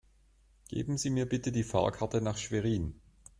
Geben 0.69 0.97
Sie 0.97 1.11
mir 1.11 1.29
bitte 1.29 1.51
die 1.51 1.61
Fahrkarte 1.63 2.21
nach 2.21 2.39
Schwerin 2.39 2.99